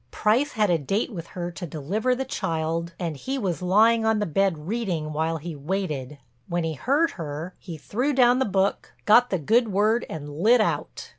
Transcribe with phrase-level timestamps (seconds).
[0.09, 4.17] Price had a date with her to deliver the child and he was lying on
[4.17, 6.17] the bed reading while he waited.
[6.47, 10.59] When he heard her he threw down the book, got the good word and lit
[10.59, 11.09] out.